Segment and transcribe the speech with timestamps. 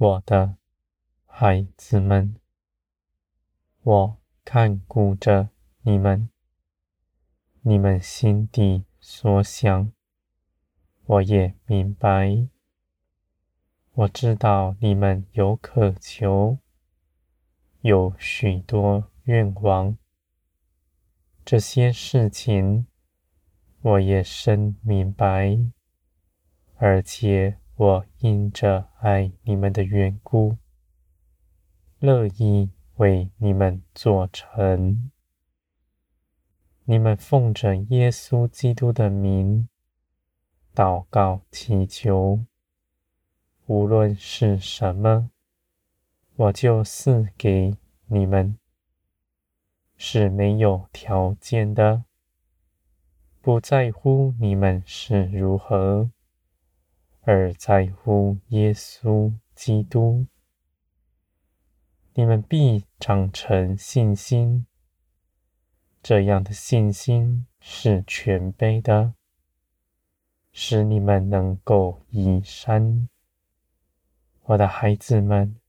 [0.00, 0.56] 我的
[1.26, 2.36] 孩子们，
[3.82, 5.48] 我看顾着
[5.82, 6.30] 你们，
[7.62, 9.90] 你们心底所想，
[11.04, 12.46] 我也明白。
[13.94, 16.58] 我知道你们有渴求，
[17.80, 19.98] 有许多愿望，
[21.44, 22.86] 这些事情
[23.80, 25.58] 我也深明白，
[26.76, 30.56] 而且我因着爱你们的缘故，
[32.00, 35.12] 乐意为你们做成。
[36.86, 39.68] 你们奉着耶稣基督的名
[40.74, 42.40] 祷告祈求，
[43.66, 45.30] 无论是什么，
[46.34, 47.76] 我就赐给
[48.06, 48.58] 你们，
[49.96, 52.02] 是没有条件的，
[53.40, 56.10] 不在乎你们是如何，
[57.30, 60.24] 而在乎耶稣基督。
[62.14, 64.64] 你们必长成信心。
[66.02, 69.12] 这样的信心是全备的，
[70.52, 73.10] 使你们能够移山。
[74.44, 75.60] 我的孩子们，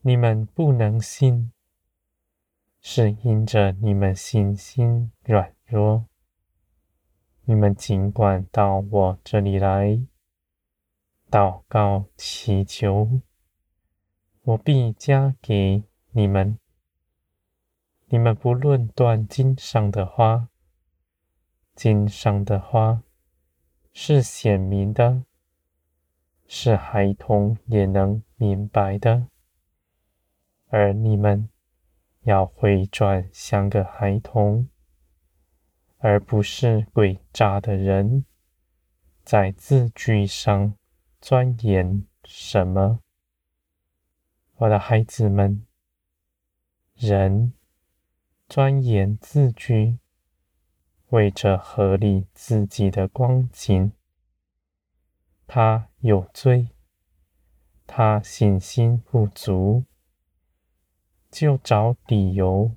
[0.00, 1.52] 你们不能信，
[2.80, 6.06] 是因着你们信心软弱。
[7.44, 10.00] 你们尽管到我这里来，
[11.30, 13.20] 祷告祈求，
[14.42, 16.58] 我必加给你们。
[18.06, 20.48] 你们不论断经上的花，
[21.76, 23.04] 经上的花
[23.92, 25.24] 是显明的，
[26.48, 29.28] 是孩童也能明白的。
[30.66, 31.48] 而你们
[32.22, 34.68] 要回转像个孩童，
[35.98, 38.24] 而不是诡诈的人，
[39.22, 40.74] 在字句上
[41.20, 43.00] 钻研什么。
[44.56, 45.66] 我的孩子们，
[46.94, 47.52] 人。
[48.48, 50.00] 钻研自居，
[51.10, 53.92] 为着合理自己的光景，
[55.46, 56.70] 他有罪，
[57.86, 59.84] 他信心不足，
[61.30, 62.74] 就找理由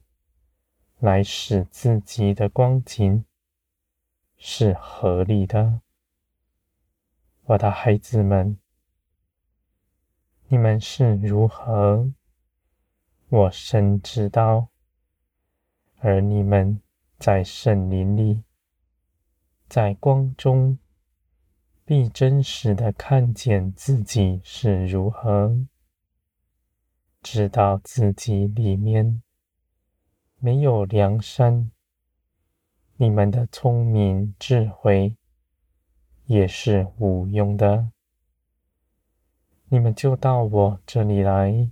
[1.00, 3.26] 来使自己的光景
[4.38, 5.82] 是合理的。
[7.46, 8.58] 我的孩子们，
[10.48, 12.14] 你们是如何？
[13.28, 14.70] 我深知道。
[15.98, 16.82] 而你们
[17.18, 18.44] 在圣灵里，
[19.68, 20.80] 在光中，
[21.84, 25.68] 必真实的看见自己是如何，
[27.22, 29.22] 知道自己里面
[30.40, 31.72] 没有良善，
[32.96, 35.18] 你们的聪明智慧
[36.34, 37.92] 也是无用的。
[39.68, 41.70] 你们就到我这里来，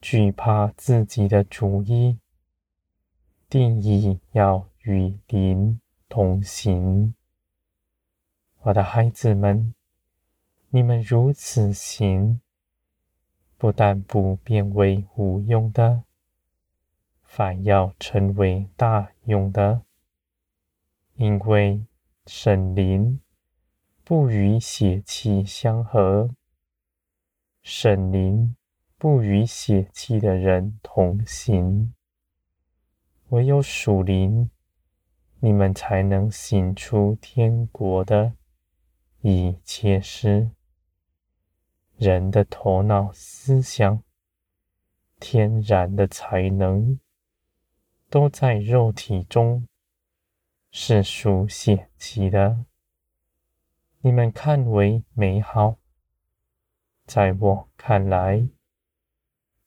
[0.00, 2.20] 惧怕自己的主意。
[3.48, 7.16] 定意要与灵同行，
[8.60, 9.74] 我的孩子们，
[10.68, 12.40] 你们如此行，
[13.58, 16.04] 不但不变为无用的，
[17.24, 19.82] 反要成为大用的，
[21.16, 21.84] 因为
[22.26, 23.20] 神灵
[24.06, 26.28] 不与血气相合，
[27.62, 28.54] 圣灵
[28.98, 31.94] 不与血气的人同行。
[33.30, 34.50] 唯有属灵，
[35.40, 38.34] 你们才能行出天国的
[39.22, 40.50] 一切事。
[41.96, 44.02] 人的头脑思想、
[45.18, 47.00] 天然的才能，
[48.10, 49.66] 都在肉体中，
[50.70, 52.66] 是属血气的。
[54.06, 55.78] 你们看为美好，
[57.06, 58.46] 在我看来，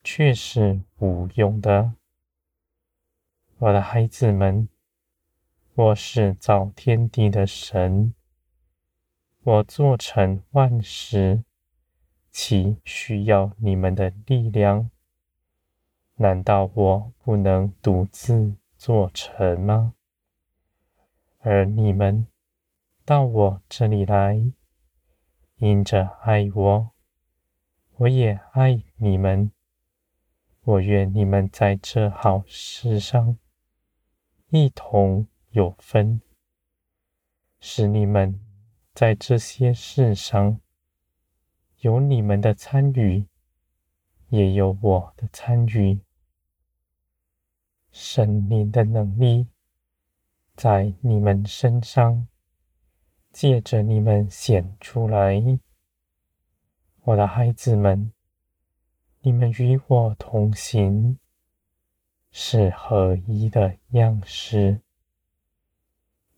[0.04, 1.94] 却是无用的。
[3.58, 4.68] 我的孩子们，
[5.74, 8.14] 我是造天地的神，
[9.42, 11.42] 我做成万事，
[12.30, 14.88] 岂需要你们的力量？
[16.14, 19.94] 难道我不能独自做成吗？
[21.40, 22.28] 而你们
[23.08, 24.52] 到我这里来，
[25.56, 26.90] 因着爱我，
[27.96, 29.50] 我也爱你们。
[30.60, 33.38] 我愿你们在这好事上。
[34.50, 36.20] 一同有分，
[37.58, 38.38] 使你们
[38.92, 40.60] 在这些事上
[41.78, 43.26] 有你们的参与，
[44.28, 46.00] 也有我的参与。
[47.90, 49.46] 神灵的能力
[50.54, 52.28] 在你们身上，
[53.40, 55.60] 借着你们显出来。
[57.04, 58.12] 我的孩子们，
[59.20, 61.20] 你们与我同行，
[62.32, 64.80] 是合一的样式。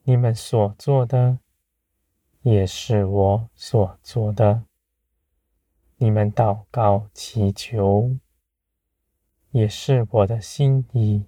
[0.02, 1.38] 你们所做的，
[2.43, 4.67] 也是我所做的。
[5.96, 8.14] 你们祷告祈求，
[9.53, 11.25] 也是我的心意。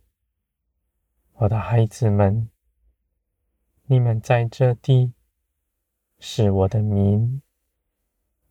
[1.32, 2.50] 我的孩子们，
[3.86, 5.14] 你们在这地，
[6.24, 7.42] 是我的名。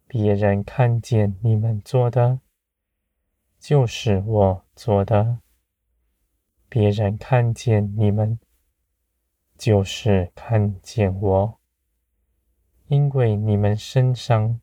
[0.05, 2.41] 别人看见你们做的，
[3.57, 5.39] 就是我做的。
[6.67, 8.37] 别人看见你们。
[9.57, 11.59] 就是看见我，
[12.87, 14.59] 因为你们身上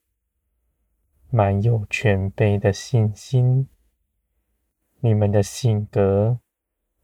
[1.31, 3.69] 满有全备的信心，
[4.99, 6.41] 你们的性格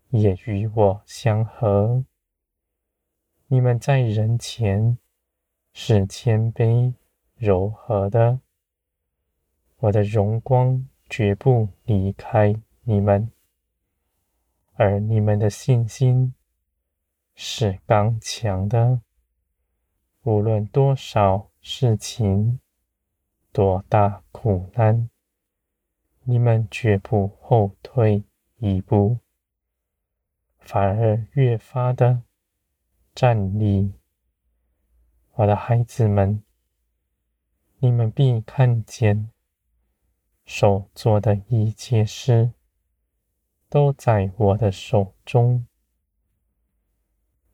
[0.08, 2.04] 也与我相合。
[3.46, 4.98] 你们在人前
[5.76, 6.94] 是谦卑
[7.34, 8.40] 柔和的，
[9.78, 12.54] 我的荣光绝不离开
[12.84, 13.30] 你们，
[14.74, 16.32] 而你们的信心。
[17.34, 19.00] 是刚强的，
[20.22, 22.60] 无论多少事情，
[23.50, 25.10] 多大苦难，
[26.22, 28.22] 你们绝不后退
[28.58, 29.18] 一步，
[30.60, 32.22] 反而越发的
[33.12, 33.92] 站立。
[35.36, 36.44] 我的孩子们，
[37.78, 39.32] 你们必看见
[40.44, 42.52] 手做的一切事，
[43.68, 45.66] 都在我的手中。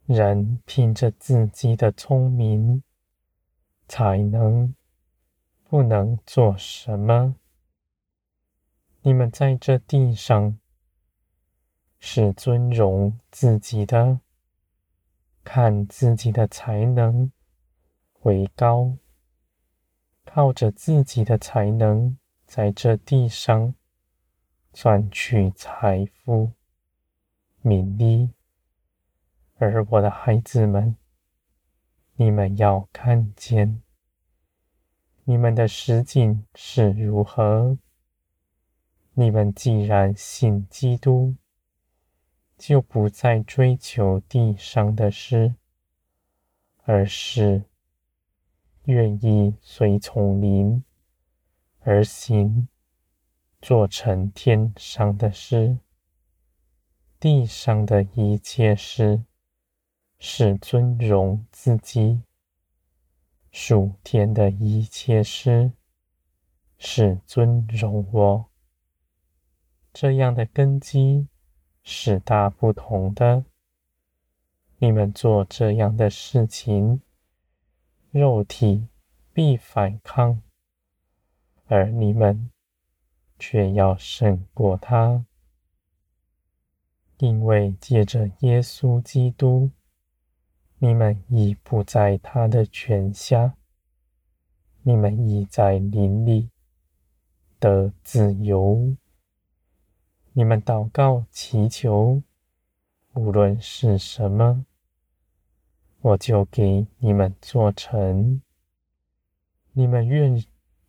[0.04, 2.82] 人凭着自己的聪明
[3.88, 4.74] 才能，
[5.64, 7.36] 不能做什么。
[9.00, 10.58] 你们在这地上
[11.98, 14.20] 是尊荣自己的，
[15.42, 17.32] 看自己的才能
[18.22, 18.96] 为高，
[20.24, 23.74] 靠着自己的才能在这地上
[24.72, 26.52] 赚取财富、
[27.62, 28.30] 名利。
[29.56, 30.96] 而我的孩子们，
[32.14, 33.82] 你们要看见，
[35.24, 37.78] 你们的实境是如何。
[39.14, 41.34] 你们既然信基督，
[42.56, 45.56] 就不再追求地上的事，
[46.84, 47.64] 而是
[48.84, 50.84] 愿意随从灵
[51.80, 52.68] 而行，
[53.60, 55.78] 做成天上的事。
[57.18, 59.24] 地上的一切事。
[60.22, 62.20] 是尊荣自己，
[63.50, 65.72] 属天的一切事
[66.76, 68.50] 是尊荣我。
[69.94, 71.26] 这样的根基
[71.82, 73.46] 是大不同的。
[74.76, 77.00] 你们做这样的事情，
[78.12, 78.88] 肉体
[79.32, 80.42] 必反抗，
[81.66, 82.50] 而你们
[83.38, 85.24] 却要胜过他，
[87.18, 89.70] 因为借着耶稣基督。
[90.82, 93.54] 你们已不在他的权下，
[94.82, 96.50] 你们已在灵里
[97.58, 98.96] 得自由。
[100.32, 102.22] 你们祷告祈求，
[103.12, 104.64] 无论是什么，
[106.02, 108.40] 我就给你们做成。
[109.72, 110.42] 你们愿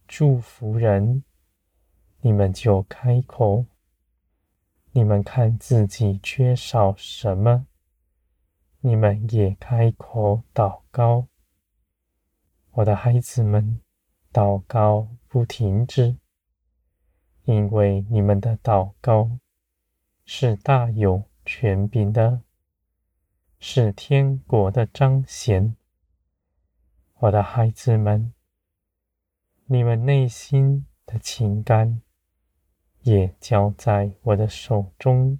[0.08, 1.24] 祝福人，
[2.22, 3.66] 你们就开口。
[4.94, 7.68] 你们看自己缺少什么？
[8.80, 11.28] 你们也开口祷告，
[12.72, 13.80] 我的孩子们，
[14.34, 16.18] 祷告不停止，
[17.44, 19.40] 因为你们的祷告
[20.26, 22.42] 是大有权柄的，
[23.64, 25.76] 是天国的彰显。
[27.20, 28.34] 我的孩子们，
[29.68, 32.02] 你们内心的情感
[33.04, 35.38] 也交在我的手中，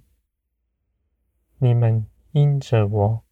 [1.58, 3.24] 你们因着我。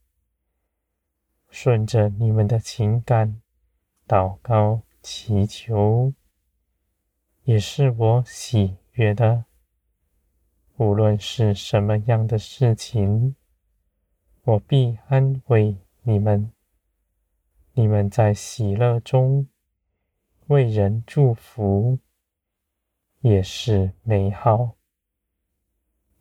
[1.49, 3.41] 顺着你们的情感，
[4.09, 6.13] 祷告祈求，
[7.45, 9.45] 也是我喜悦的。
[10.79, 13.37] 无论是什么样的事情，
[14.43, 16.53] 我必安慰你们。
[17.73, 19.49] 你们在喜乐中
[20.47, 21.99] 为人祝福，
[23.21, 24.77] 也是美好。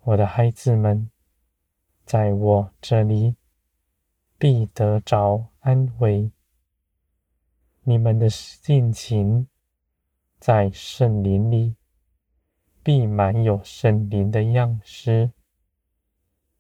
[0.02, 1.10] 我的孩子们，
[2.06, 3.36] 在我这里。
[4.42, 6.32] 必得着安慰。
[7.84, 9.50] 你们的性情
[10.40, 11.76] 在圣林里，
[12.82, 15.34] 必满有圣林的样式，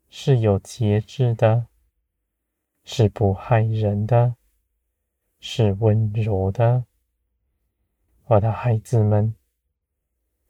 [0.10, 1.68] 是有节制的，
[2.84, 4.36] 是不害人的，
[5.40, 6.86] 是温柔的。
[8.26, 9.36] 我的孩子们，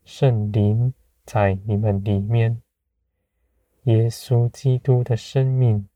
[0.05, 0.93] 圣灵
[1.25, 2.61] 在你们里面，
[3.83, 5.87] 耶稣基督的生命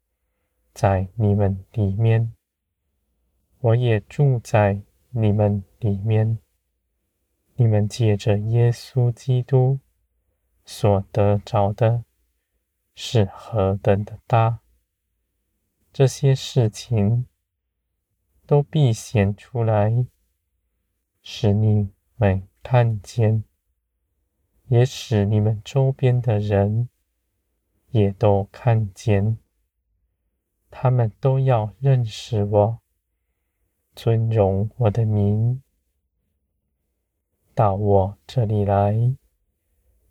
[0.74, 2.34] 在你们里面，
[3.60, 6.38] 我也住在你们里面。
[7.56, 9.80] 你们借着耶稣基督
[10.66, 12.04] 所得着的，
[12.96, 14.62] 是何等的大！
[15.92, 17.28] 这些事情
[18.46, 20.08] 都必显出来。
[21.26, 23.46] 使你们看见，
[24.66, 26.90] 也使你们周边的人
[27.92, 29.38] 也都看见，
[30.70, 32.82] 他们都要认识我，
[33.96, 35.64] 尊荣我的名，
[37.56, 39.16] 到我这里来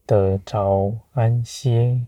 [0.07, 2.07] 得着安歇。